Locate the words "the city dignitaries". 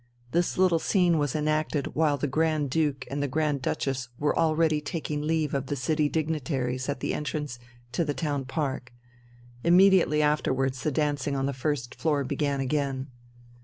5.67-6.89